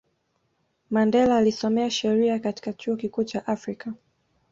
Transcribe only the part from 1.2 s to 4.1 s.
alisomea sheria katika chuo kikuu cha afrika